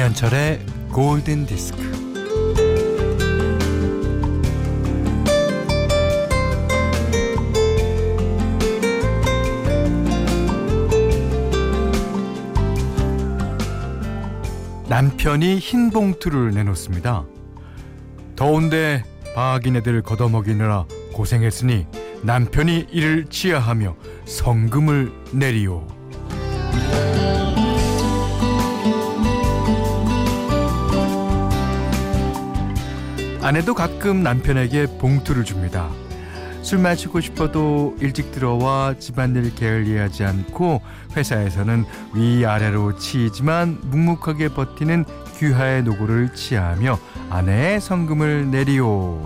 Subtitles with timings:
[0.00, 0.60] 김현철의
[0.92, 1.78] 골든 디스크.
[14.88, 17.26] 남편이 흰 봉투를 내놓습니다.
[18.36, 21.86] 더운데 박인애들 걷어먹이느라 고생했으니
[22.22, 25.86] 남편이 이를 치하하며 성금을 내리오.
[33.50, 35.90] 아내도 가끔 남편에게 봉투를 줍니다.
[36.62, 40.80] 술 마시고 싶어도 일찍 들어와 집안일 게을리하지 않고
[41.16, 45.04] 회사에서는 위아래로 치이지만 묵묵하게 버티는
[45.36, 46.96] 귀하의 노고를 치하하며
[47.28, 49.20] 아내의 성금을 내리오.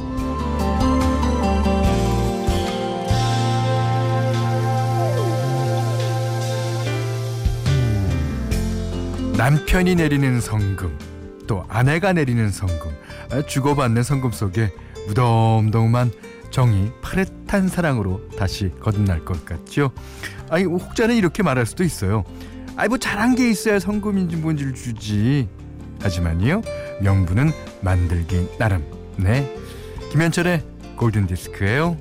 [9.37, 10.97] 남편이 내리는 성금,
[11.47, 12.91] 또 아내가 내리는 성금,
[13.47, 14.73] 주고받는 성금 속에
[15.09, 16.13] 무덤덤한
[16.51, 19.91] 정이 파릇한 사랑으로 다시 거듭날 것 같죠.
[20.49, 22.25] 아니 혹자는 이렇게 말할 수도 있어요.
[22.77, 25.49] 아이 뭐 잘한 게 있어야 성금인지 뭔지를 주지.
[26.01, 26.63] 하지만요
[27.01, 27.51] 명분은
[27.81, 28.85] 만들기 나름.
[29.17, 29.53] 네
[30.13, 30.63] 김현철의
[30.97, 31.97] 골든 디스크예요.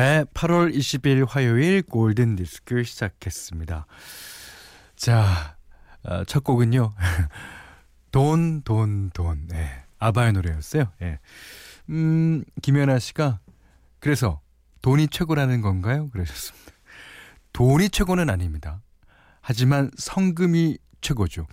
[0.00, 3.84] 네, 8월 20일 화요일 골든 디스크 시작했습니다.
[4.96, 5.58] 자,
[6.04, 6.94] 어, 첫 곡은요.
[8.10, 9.46] 돈, 돈, 돈.
[9.48, 10.86] 네, 아바의 노래였어요.
[11.02, 11.18] 예.
[11.90, 13.40] 음, 김연아 씨가
[13.98, 14.40] 그래서
[14.80, 16.08] 돈이 최고라는 건가요?
[16.08, 16.72] 그러셨습니다.
[17.52, 18.80] 돈이 최고는 아닙니다.
[19.42, 21.46] 하지만 성금이 최고죠.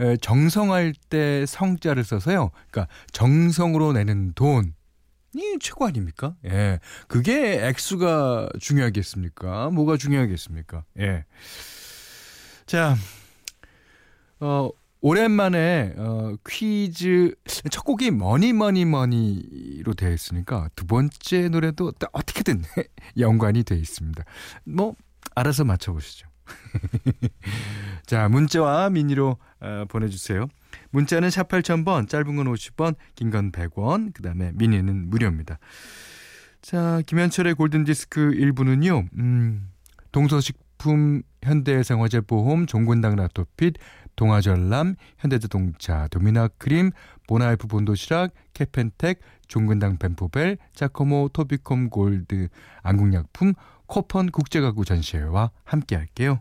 [0.00, 2.50] 에, 정성할 때 성자를 써서요.
[2.70, 4.74] 그러니까 정성으로 내는 돈.
[5.34, 6.36] 이 최고 아닙니까?
[6.44, 6.78] 예.
[7.08, 9.70] 그게 액수가 중요하겠습니까?
[9.70, 10.84] 뭐가 중요하겠습니까?
[11.00, 11.24] 예.
[12.66, 12.96] 자,
[14.40, 17.34] 어, 오랜만에 어, 퀴즈
[17.70, 22.62] 첫 곡이 Money Money Money로 되어 있으니까 두 번째 노래도 또 어떻게든
[23.18, 24.24] 연관이 되어 있습니다.
[24.64, 24.94] 뭐
[25.34, 26.26] 알아서 맞춰보시죠.
[28.06, 30.48] 자, 문자와 미니로 어, 보내주세요.
[30.90, 35.58] 문자는 샵 8000번, 짧은 건 50원, 긴 건 100원, 그 다음에 미니는 무료입니다.
[36.62, 39.68] 자, 김현철의 골든디스크 1부는요, 음,
[40.12, 43.74] 동서식품, 현대생활재보험, 종근당 라토핏,
[44.16, 46.92] 동아전람, 현대자동차, 도미나크림,
[47.26, 49.18] 보나이프 본도시락, 캐펜텍,
[49.48, 52.48] 종근당 벤포벨, 자코모 토비콤 골드,
[52.82, 53.54] 안국약품,
[53.86, 56.40] 코펀 국제가구 전시회와 함께 할게요.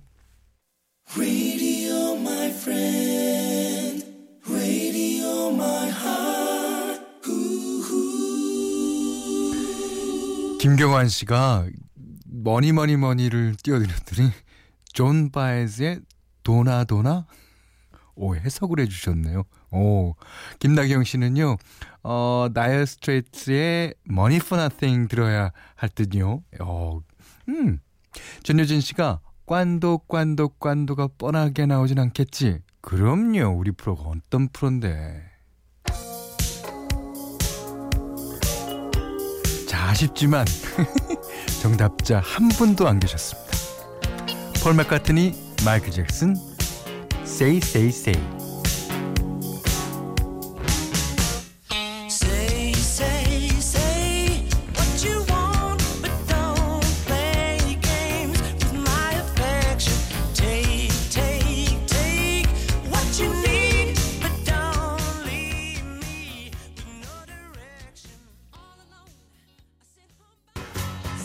[10.63, 11.67] 김경환 씨가
[12.25, 14.31] Money Money Money를 띄워드렸더니
[14.93, 15.99] 존 바에즈의
[16.41, 17.27] Donna Donna
[18.15, 19.43] 오 해석을 해주셨네요.
[19.71, 20.15] 오
[20.59, 21.57] 김나경 씨는요
[22.03, 24.69] 어 나이어 스트레이트의 머니 for
[25.09, 26.43] 들어야 할 듯요.
[26.61, 27.01] 어,
[27.49, 27.79] 음
[28.43, 32.59] 전효진 씨가 Quando Quando Quando가 뻔하게 나오진 않겠지.
[32.79, 35.32] 그럼요 우리 프로가 어떤 프로인데.
[39.93, 40.43] 아쉽지만
[41.61, 43.51] 정답자 한 분도 안 계셨습니다.
[44.63, 46.35] 폴 맥카트니, 마이클 잭슨,
[47.23, 47.89] Say Say.
[47.89, 48.42] Say,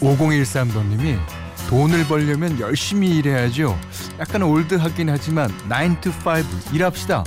[0.09, 1.19] 5013번님이
[1.69, 3.79] 돈을 벌려면 열심히 일해야죠.
[4.19, 7.25] 약간 올드하긴 하지만 9 to 5 일합시다.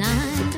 [0.00, 0.49] nine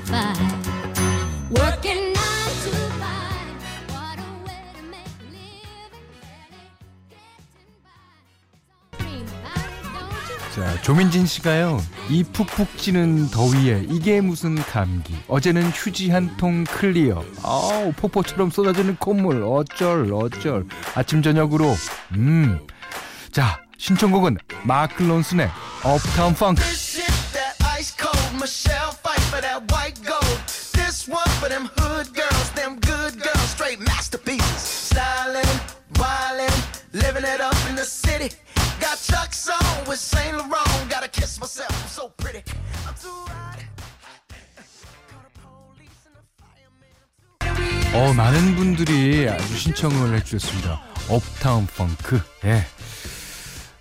[10.83, 11.81] 조민진 씨가요.
[12.09, 15.15] 이 푹푹 찌는 더위에 이게 무슨 감기.
[15.29, 17.25] 어제는 휴지 한 통 clear.
[17.43, 19.43] 아우, 폭포처럼 쏟아지는 콧물.
[19.45, 20.67] 어쩔, 어쩔.
[20.95, 21.77] 아침 저녁으로.
[22.15, 22.59] 음.
[23.31, 25.49] 자, 신청곡은 마크 론슨의
[25.85, 26.63] Uptown Funk.
[47.95, 50.83] 어, 많은 분들이 아주 신청을 해주셨습니다.
[51.09, 52.21] 업타운 펑크.
[52.45, 52.65] 예.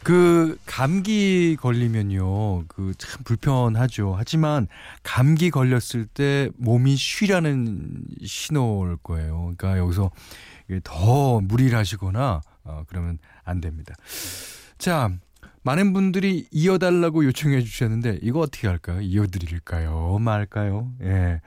[0.03, 4.15] 그 감기 걸리면요, 그 참 불편하죠.
[4.17, 4.67] 하지만
[5.03, 9.53] 감기 걸렸을 때 몸이 쉬라는 신호일 거예요.
[9.55, 10.11] 그러니까 여기서
[10.83, 13.95] 더 무리를 하시거나 어, 그러면 안 됩니다.
[14.81, 15.11] 자,
[15.61, 18.99] 많은 분들이 이어달라고 요청해 주셨는데 이거 어떻게 할까요?
[18.99, 20.17] 이어드릴까요?
[20.17, 20.91] 말까요?
[21.03, 21.39] 예,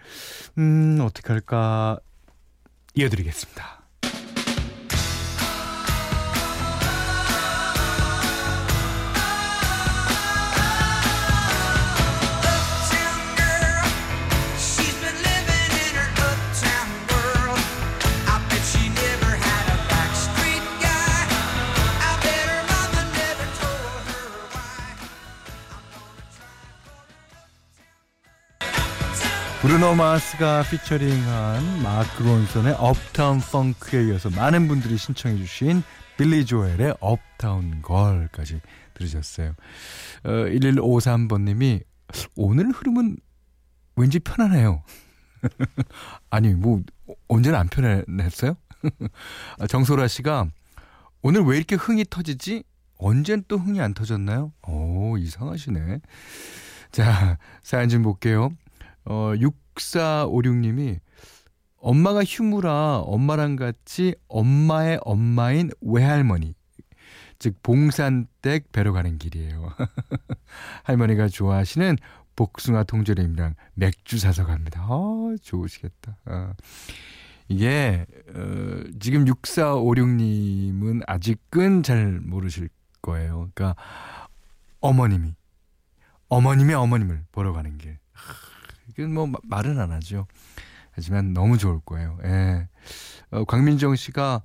[0.56, 1.98] 음 어떻게 할까?
[2.94, 3.83] 이어드리겠습니다.
[29.64, 35.82] 브루노 마스가 피처링한 마크 론선의 업타운 펑크에 이어서 많은 분들이 신청해 주신
[36.19, 38.61] 빌리 조엘의 업타운 걸까지
[38.93, 39.55] 들으셨어요.
[40.25, 41.82] 어, 1153번님이
[42.37, 43.16] 오늘 흐름은
[43.96, 44.82] 왠지 편하네요.
[46.28, 46.82] 아니 뭐
[47.28, 48.58] 언제나 안 편했어요?
[49.58, 50.46] 아, 정소라 씨가
[51.22, 52.64] 오늘 왜 이렇게 흥이 터지지?
[52.99, 54.52] 언젠 또 흥이 안 터졌나요?
[54.69, 56.00] 오 이상하시네.
[56.93, 58.50] 자 사연 좀 볼게요.
[59.04, 60.98] 어, 6456님이
[61.76, 66.54] 엄마가 휴무라 엄마랑 같이 엄마의 엄마인 외할머니
[67.38, 69.70] 즉 봉산댁 뵈러 가는 길이에요.
[70.84, 71.96] 할머니가 좋아하시는
[72.36, 74.86] 복숭아 통조림이랑 맥주 사서 갑니다.
[74.88, 76.16] 아 좋으시겠다.
[76.24, 76.54] 아.
[77.48, 82.70] 이게 어, 지금 6456님은 아직은 잘 모르실
[83.02, 83.50] 거예요.
[83.54, 83.76] 그러니까
[84.80, 85.34] 어머님이
[86.28, 87.98] 어머님의 어머님을 보러 가는 길.
[88.90, 90.26] 이건 뭐 마- 말은 안 하죠.
[90.92, 92.19] 하지만 너무 좋을 거예요.
[92.25, 92.69] 예.
[93.31, 94.42] 어, 광민정 씨가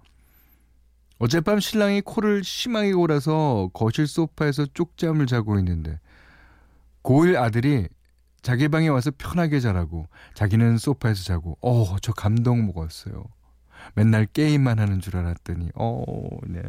[1.19, 5.99] 어젯밤 신랑이 코를 심하게 골아서 거실 소파에서 쪽잠을 자고 있는데
[7.03, 7.87] 고1 아들이
[8.41, 13.25] 자기 방에 와서 편하게 자라고 자기는 소파에서 자고 어, 저 감동 먹었어요.
[13.95, 16.03] 맨날 게임만 하는 줄 알았더니 어,
[16.47, 16.61] 네.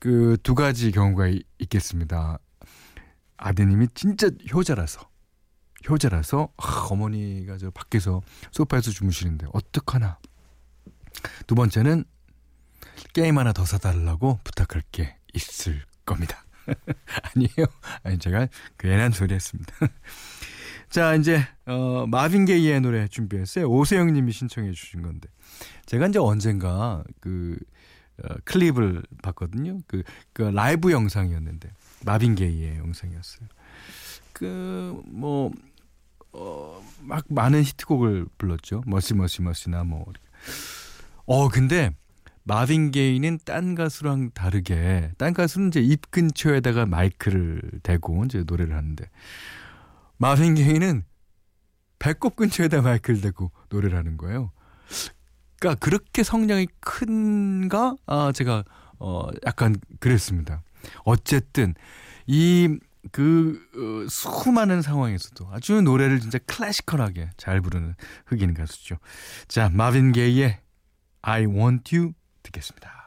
[0.00, 2.38] 그 두 가지 경우가 이- 있겠습니다.
[3.36, 5.08] 아드님이 진짜 효자라서
[5.88, 10.18] 효자라서 아, 어머니가 저 밖에서 소파에서 주무시는데 어떡하나.
[11.46, 12.04] 두 번째는
[13.12, 16.44] 게임 하나 더 사달라고 부탁할 게 있을 겁니다.
[17.34, 17.66] 아니에요.
[18.02, 18.48] 아니 제가
[18.78, 19.74] 괜한 소리 했습니다.
[20.90, 23.66] 자 이제 어, 마빈 게이의 노래 준비했어요.
[23.68, 25.28] 오세영님이 신청해 주신 건데
[25.86, 27.58] 제가 이제 언젠가 그
[28.22, 29.78] 어, 클립을 봤거든요.
[29.86, 31.70] 그, 그 라이브 영상이었는데
[32.04, 33.48] 마빈 게이의 영상이었어요.
[34.32, 35.52] 그 뭐
[36.32, 38.82] 어, 막 많은 히트곡을 불렀죠.
[38.86, 40.06] 머시 머시 머시나 뭐.
[41.26, 41.94] 어 근데
[42.44, 49.08] 마빈 게이는 딴 가수랑 다르게 딴 가수는 이제 입 근처에다가 마이크를 대고 이제 노래를 하는데
[50.16, 51.04] 마빈 게이는
[51.98, 54.50] 배꼽 근처에다 마이크를 대고 노래를 하는 거예요.
[55.60, 57.94] 그러니까 그렇게 성량이 큰가?
[58.06, 58.64] 아 제가
[58.98, 60.62] 어 약간 그랬습니다.
[61.04, 61.74] 어쨌든
[62.26, 62.78] 이
[63.10, 67.94] 그 어, 수많은 상황에서도 아주 노래를 진짜 클래시컬하게 잘 부르는
[68.26, 68.98] 흑인 가수죠.
[69.48, 70.60] 자, 마빈 게이의
[71.22, 73.01] I Want You 듣겠습니다.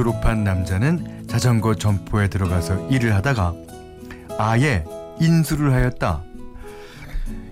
[0.00, 3.54] 졸업한 남자는 자전거 점포에 들어가서 일을 하다가
[4.38, 4.82] 아예
[5.20, 6.22] 인수를 하였다.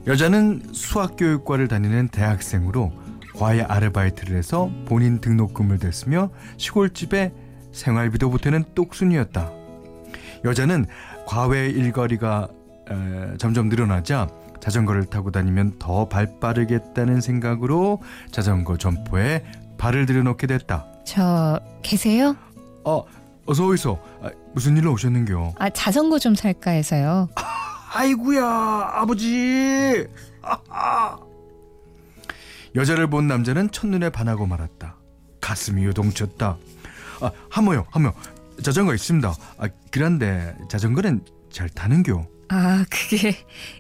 [0.07, 2.91] 여자는 수학교육과를 다니는 대학생으로
[3.37, 7.35] 과외 아르바이트를 해서 본인 등록금을 댔으며 시골집에
[7.73, 9.53] 생활비도 보태는 똑순이었다.
[10.47, 10.87] 여자는
[11.27, 12.49] 과외 일거리가
[12.91, 14.27] 에, 점점 늘어나자
[14.61, 18.01] 자전거를 타고 다니면 더 발 빠르겠다는 생각으로
[18.31, 19.45] 자전거 점포에
[19.77, 20.87] 발을 들여놓게 됐다.
[21.09, 22.37] 저 계세요?
[22.85, 23.03] 어,
[23.47, 23.99] 어서 오이소.
[24.21, 25.55] 아, 무슨 일로 오셨는겨?
[25.59, 27.31] 아 자전거 좀 살까 해서요.
[27.95, 30.07] 아이구야, 아버지.
[30.43, 31.19] 아 아.
[32.75, 34.97] 여자를 본 남자는 첫눈에 반하고 말았다.
[35.41, 36.59] 가슴이 요동쳤다.
[37.23, 38.13] 아, 하모요, 하모.
[38.63, 39.33] 자전거 있습니다.
[39.57, 42.27] 아, 그런데 자전거는 잘 타는겨.
[42.51, 43.35] 아 그게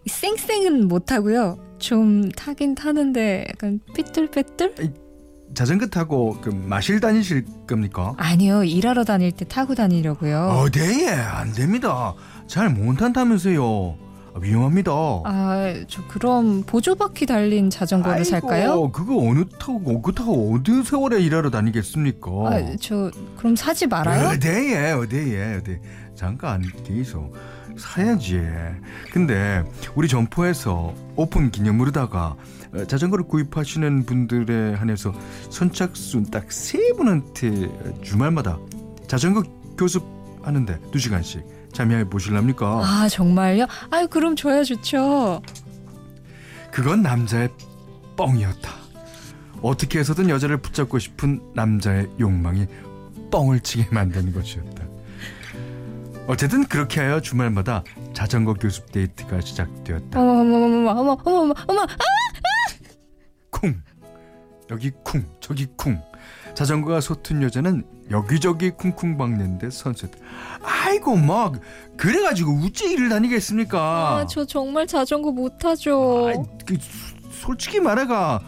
[0.06, 1.58] 쌩쌩은 못 타고요.
[1.78, 5.07] 좀 타긴 타는데 약간 삐뚤빼뚤?
[5.54, 8.14] 자전거 타고 그 마실 다니실 겁니까?
[8.16, 10.38] 아니요 일하러 다닐 때 타고 다니려고요.
[10.64, 12.14] 어대에 안 됩니다.
[12.46, 13.96] 잘 못 탄다면서요.
[14.34, 14.90] 아, 위험합니다.
[15.24, 18.92] 아 저 그럼 보조바퀴 달린 자전거를 아이고, 살까요?
[18.92, 22.30] 그거 어느 타고 그 타고 어느 세월에 일하러 다니겠습니까?
[22.30, 24.28] 아 저 그럼 사지 말아요?
[24.28, 25.78] 어디에 어디에 어디
[26.14, 27.34] 잠깐 계속
[27.78, 28.42] 사야지.
[29.12, 29.62] 근데
[29.94, 32.36] 우리 점포에서 오픈 기념으로다가
[32.74, 35.12] 어, 자전거를 구입하시는 분들에 한해서
[35.50, 37.68] 선착순 딱 세 분한테
[38.02, 38.58] 주말마다
[39.06, 39.42] 자전거
[39.78, 42.66] 교습하는데 두 시간씩 참여해 보실랍니까?
[42.84, 43.66] 아 정말요?
[43.90, 45.40] 아 그럼 줘야 좋죠.
[46.72, 47.48] 그건 남자의
[48.16, 48.70] 뻥이었다.
[49.62, 52.66] 어떻게 해서든 여자를 붙잡고 싶은 남자의 욕망이
[53.30, 54.84] 뻥을 치게 만드는 것이었다.
[56.28, 57.82] 어쨌든 그렇게 하여 주말마다
[58.12, 60.20] 자전거 교습 데이트가 시작되었다.
[60.20, 61.86] 어머 어머 어머 어머 어머 어머 어머
[63.50, 63.82] 쿵
[64.70, 65.98] 여기 쿵 저기 쿵
[66.54, 70.10] 자전거가 솟은 여자는 여기저기 쿵쿵 박는데 선셋
[70.62, 71.54] 아이고 막
[71.96, 74.18] 그래가지고 우째 일을 다니겠습니까?
[74.18, 76.28] 아저 정말 자전거 못 타죠.
[76.28, 76.34] 아이,
[76.66, 78.40] 그, 소- 솔직히 말해가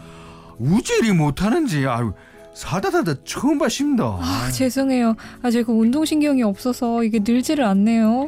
[0.59, 2.13] 우째 일이 못하는지 아유
[2.53, 4.03] 사다 사다 처음 봤습니다.
[4.19, 5.15] 아 죄송해요.
[5.41, 8.27] 아 제가 운동신경이 없어서 이게 늘지를 않네요.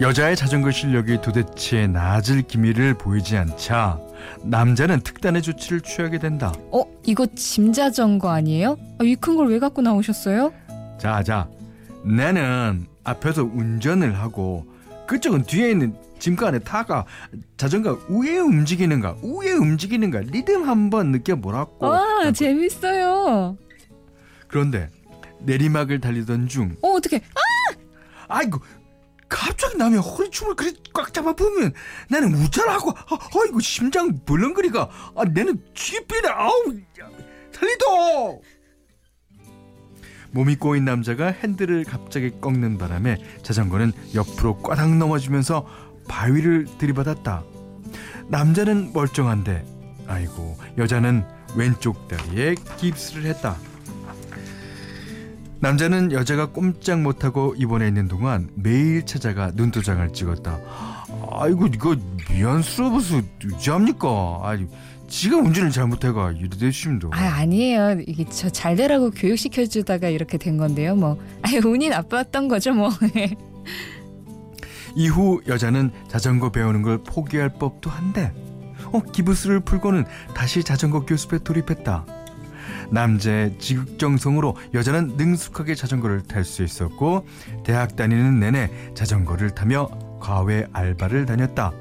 [0.00, 3.98] 여자의 자전거 실력이 도대체 나아질 기미를 보이지 않자
[4.42, 6.52] 남자는 특단의 조치를 취하게 된다.
[6.72, 8.76] 어 이거 짐 자전거 아니에요?
[8.98, 10.52] 아, 이큰 걸 왜 갖고 나오셨어요?
[10.98, 11.48] 자, 자,
[12.04, 14.66] 나는 앞에서 운전을 하고
[15.06, 17.04] 그쪽은 뒤에 있는 짐가 안에 타가
[17.56, 21.86] 자전거 위에 움직이는가, 위에 움직이는가 리듬 한번 느껴보라고.
[21.86, 23.58] 아 재밌어요.
[24.48, 24.90] 그런데
[25.40, 27.20] 내리막을 달리던 중, 어 어떻게?
[28.28, 28.60] 아이고.
[29.26, 31.72] 갑자기 남의 허리춤을 그리 꽉 잡아보면
[32.08, 36.52] 나는 우짤하고 아, 아이고 심장 벌렁거리가 아 내는 쥐삐다 아우
[37.00, 37.08] 야,
[37.50, 38.42] 살리도
[40.34, 45.66] 몸이 꼬인 남자가 핸들을 갑자기 꺾는 바람에 자전거는 옆으로 꽈당 넘어지면서
[46.08, 47.44] 바위를 들이받았다
[48.28, 49.64] 남자는 멀쩡한데
[50.06, 51.24] 아이고 여자는
[51.56, 53.56] 왼쪽 다리에 깁스를 했다
[55.60, 60.60] 남자는 여자가 꼼짝 못하고 입원해 있는 동안 매일 찾아가 눈도장을 찍었다.
[61.30, 61.96] 아이고 이거
[62.30, 63.22] 미안스러워서
[63.54, 64.40] 어찌합니까?
[64.42, 64.68] 아니
[65.14, 67.08] 지가 운전을 잘못해가 이래 되십니다.
[67.12, 68.00] 아 아니에요.
[68.06, 70.96] 이게 저 잘 되라고 교육시켜 주다가 이렇게 된 건데요.
[70.96, 72.90] 뭐 아, 운이 나빴던 거죠 뭐.
[74.96, 78.32] 이후 여자는 자전거 배우는 걸 포기할 법도 한데
[78.92, 80.04] 어 기부스를 풀고는
[80.34, 82.06] 다시 자전거 교습에 돌입했다.
[82.90, 87.24] 남자의 지극정성으로 여자는 능숙하게 자전거를 탈 수 있었고
[87.64, 89.88] 대학 다니는 내내 자전거를 타며
[90.20, 91.72] 과외 알바를 다녔다.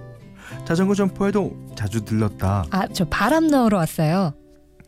[0.65, 2.65] 자전거 점포에도 자주 들렀다.
[2.71, 4.33] 아 저 바람 넣으러 왔어요.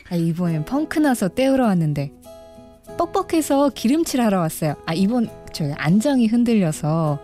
[0.10, 2.12] 아 이번엔 펑크 나서 떼우러 왔는데
[2.98, 4.76] 뻑뻑해서 기름칠 하러 왔어요.
[4.86, 7.20] 아 이번 저 안정이 흔들려서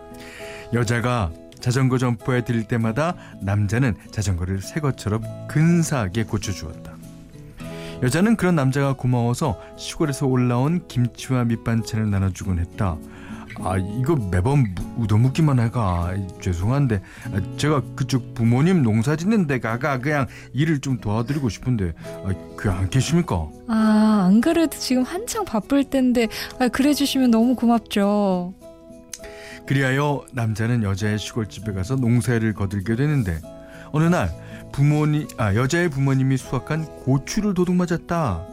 [0.74, 1.30] 여자가
[1.60, 6.92] 자전거 점포에 들릴 때마다 남자는 자전거를 새 것처럼 근사하게 고쳐주었다.
[8.02, 12.96] 여자는 그런 남자가 고마워서 시골에서 올라온 김치와 밑반찬을 나눠주곤 했다.
[13.60, 17.00] 아 이거 매번 무- ud어묻기만 해가 죄송한데
[17.32, 21.92] 아, 제가 그쪽 부모님 농사 짓는 데 가가 그냥 일을 좀 도와드리고 싶은데
[22.24, 23.48] 아, 그안 계십니까?
[23.68, 26.28] 아 안 그래도 지금 한창 바쁠 텐데
[26.60, 28.54] 아, 그래 주시면 너무 고맙죠.
[29.66, 33.40] 그리하여 남자는 여자의 시골집에 가서 농사일을 거들게 되는데
[33.92, 34.30] 어느 날
[34.72, 38.46] 부모님 아 여자의 부모님이 수확한 고추를 도둑 맞았다.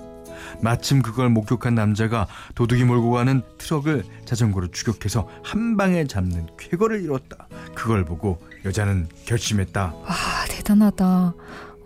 [0.61, 7.47] 마침 그걸 목격한 남자가 도둑이 몰고 가는 트럭을 자전거로 추격해서 한 방에 잡는 쾌거를 이뤘다.
[7.75, 9.93] 그걸 보고 여자는 결심했다.
[9.93, 10.15] 와
[10.49, 11.33] 대단하다.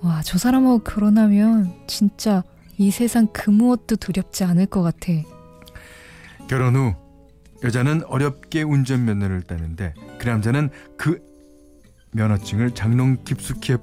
[0.02, 2.44] 와 저 사람하고 결혼하면 진짜
[2.78, 5.14] 이 세상 그 무엇도 두렵지 않을 것 같아.
[6.50, 6.94] 결혼 후
[7.64, 11.20] 여자는 어렵게 운전 면허를 따는데 그 남자는 그
[12.12, 13.78] 면허증을 장롱 깊숙이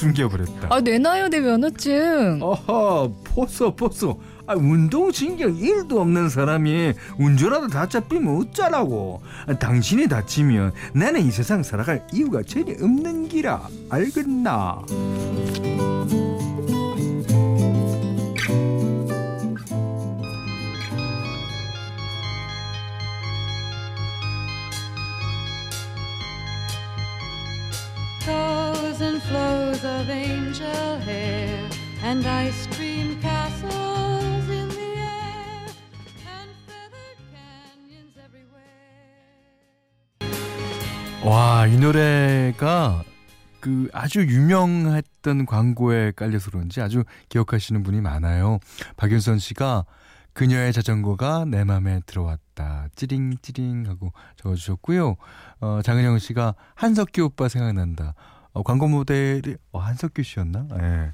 [0.00, 0.68] 숨겨버렸다.
[0.70, 2.38] 아 내놔요 내 면허증.
[2.42, 11.20] 어허 포소 포소 아, 운동신경 1도 없는 사람이 운전하다 다잡히면 어쩌라고 아, 당신이 다치면 나는
[11.20, 14.82] 이 세상 살아갈 이유가 전혀 없는 기라 알겠나
[32.10, 35.70] and ice cream castles in the air
[36.26, 38.66] and feathered canyons everywhere.
[41.24, 43.04] 와 이 노래가
[43.60, 48.58] 그 아주 유명했던 광고에 깔려서 그런지 아주 기억하시는 분이 많아요.
[48.96, 49.84] 박윤선 씨가
[50.32, 52.88] 그녀의 자전거가 내 맘에 들어왔다.
[52.96, 55.16] 찌링찌링 하고 적어주셨고요.
[55.60, 58.14] 어, 장은영 씨가 한석규 오빠 생각난다.
[58.52, 60.66] 어, 광고 모델이 어, 한석규 씨였나?
[60.80, 61.12] 예.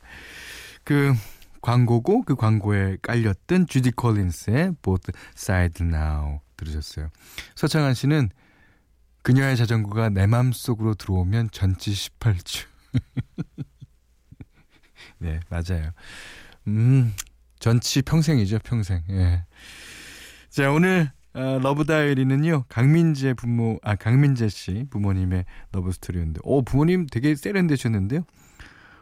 [0.86, 1.12] 그
[1.60, 7.10] 광고고 그 광고에 깔렸던 주디 콜린스의 Both Side Now 들으셨어요
[7.56, 8.30] 서창한 씨는
[9.22, 12.64] 그녀의 자전거가 내 맘속으로 들어오면 전치 18주.
[15.18, 15.90] 네, 맞아요.
[16.68, 17.12] 음,
[17.58, 19.02] 전치 평생이죠, 평생.
[19.10, 19.44] 예.
[20.48, 22.66] 자, 오늘 어, love diary는요.
[22.68, 28.22] 강민재 부모 아 강민재 씨 부모님의 love story였는데 오, 부모님 되게 세련되셨는데요.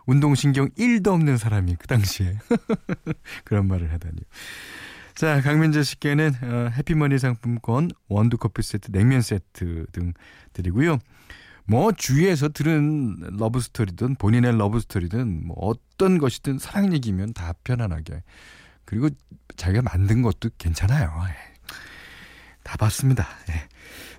[0.06, 2.38] 운동신경 1도 없는 사람이 그 당시에
[3.44, 4.22] 그런 말을 하다니요.
[5.14, 10.12] 자, 강민재 씨께는 어, 해피머니 상품권, 원두 커피 세트, 냉면 세트 등
[10.52, 10.98] 드리고요.
[11.66, 18.22] 뭐 주위에서 들은 love story든 본인의 love story든 뭐 어떤 것이든 사랑 얘기면 다 편안하게
[18.84, 19.08] 그리고
[19.56, 21.10] 자기가 만든 것도 괜찮아요.
[22.64, 22.70] 예.
[22.70, 23.26] 다 봤습니다.
[23.50, 23.68] 예.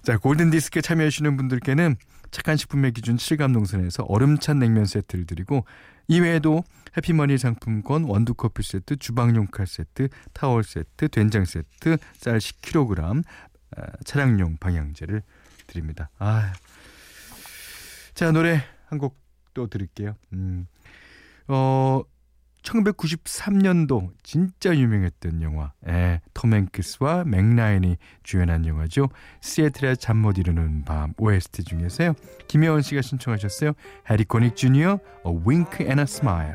[0.03, 1.95] 자, 골든 디스크에 참여하시는 분들께는
[2.31, 5.65] 착한 식품의 기준 7감 농선에서 얼음찬 냉면 세트를 드리고
[6.07, 6.63] 이외에도
[6.97, 13.23] 해피머니 상품권, 원두 커피 세트, 주방용 칼 세트, 타월 세트, 된장 세트, 쌀 10kg,
[13.77, 15.23] 아, 차량용 방향제를
[15.67, 16.09] 드립니다.
[16.19, 16.53] 아,
[18.13, 20.15] 자 노래 한 곡 또 드릴게요.
[20.33, 20.67] 음,
[21.47, 22.01] 어,
[22.65, 29.09] 1993년도 진짜 유명했던 영화, 예, 톰 행크스와 맥라인이 주연한 영화죠.
[29.41, 32.13] 시애틀의 잠 못 이루는 밤 OST 중에서요.
[32.47, 33.73] 김혜원 씨가 신청하셨어요.
[34.09, 36.53] 해리 코닉 주니어, A Wink and a Smile.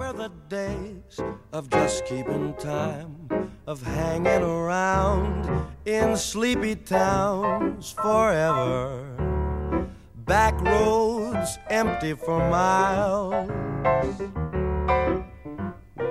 [10.27, 13.51] Back roads empty for miles.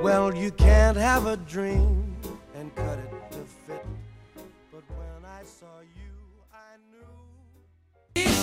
[0.01, 2.15] Well, you can't have a dream
[2.55, 3.85] and cut it to fit.
[4.71, 6.15] But when I saw you,
[6.53, 7.03] I knew.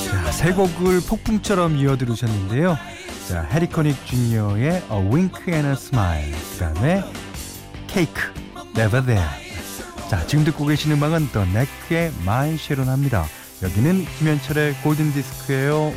[0.04, 2.76] 자, 세 곡을 폭풍처럼 이어 들으셨는데요.
[3.28, 7.02] 자, 해리 코닉 주니어의 A Wink and a Smile, 그 다음에
[7.86, 8.20] 케이크,
[8.76, 9.30] Never There.
[10.10, 13.24] 자, 지금 듣고 계시는 음악은 The Neck의 My Sharon합니다.
[13.62, 15.94] 여기는 김현철의 골든 디스크예요.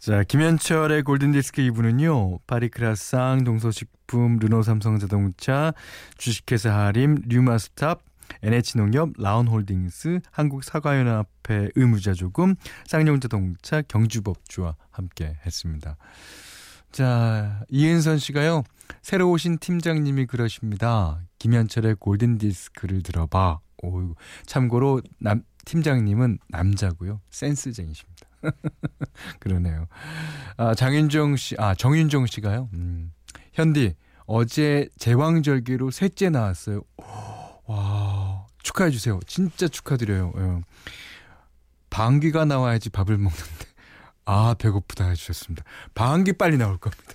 [0.00, 5.74] 자, 김현철의 골든디스크 2부는요, 파리크라상, 동서식품, 르노삼성자동차,
[6.16, 8.00] 주식회사 하림, 류마스탑,
[8.40, 12.54] NH농협, 라운홀딩스, 한국사과연합회 의무자조금,
[12.86, 15.98] 쌍용자동차, 경주법주와 함께 했습니다.
[16.92, 18.62] 자, 이은선 씨가요,
[19.02, 21.20] 새로 오신 팀장님이 그러십니다.
[21.38, 23.60] 김현철의 골든디스크를 들어봐.
[23.82, 24.14] 오,
[24.46, 27.20] 참고로 남, 팀장님은 남자고요.
[27.30, 28.09] 센스쟁이십니다.
[29.40, 29.86] 그러네요.
[30.56, 32.68] 아, 장윤정 씨, 아, 정윤정 씨가요.
[32.72, 33.12] 음,
[33.52, 33.94] 현디,
[34.26, 36.82] 어제 제왕절개로 셋째 나왔어요.
[37.66, 39.20] 와, 축하해주세요.
[39.26, 40.32] 진짜 축하드려요.
[40.36, 40.60] 예.
[41.90, 43.70] 방귀가 나와야지 밥을 먹는데.
[44.24, 45.64] 아, 배고프다 해주셨습니다.
[45.94, 47.14] 방귀 빨리 나올 겁니다.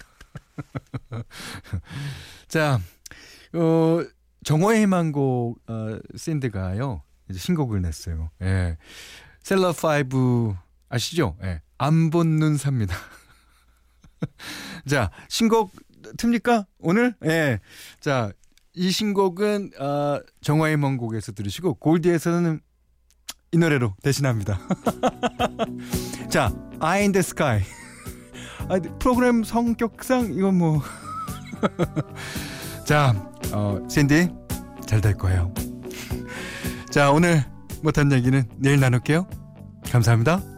[2.48, 2.80] 자,
[3.54, 4.04] 어,
[4.44, 7.02] 정호의 희망곡, 어, 샌드가요.
[7.30, 8.30] 이제 신곡을 냈어요.
[8.42, 8.78] 예.
[9.42, 10.58] 셀러 5
[10.90, 11.36] 아시죠?
[11.44, 11.62] 예.
[11.78, 12.96] 안 본눈 삽니다.
[14.88, 15.72] 자, 신곡
[16.18, 16.66] 틉니까?
[16.80, 17.16] 오늘?
[17.26, 17.60] 예.
[18.00, 18.32] 자,
[18.74, 22.60] 이 신곡은 어, 정화의 먼 곡에서 들으시고 골디에서는
[23.52, 24.60] 이 노래로 대신합니다.
[26.30, 27.62] 자, Eye in the Sky.
[28.70, 30.82] 아, 프로그램 성격상 이건 뭐
[32.86, 33.14] 자,
[33.54, 34.30] 어, 샌디
[34.86, 35.54] 잘 될 거예요.
[36.92, 37.44] 자, 오늘
[37.82, 39.28] 못한 얘기는 내일 나눌게요.
[39.92, 40.55] 감사합니다.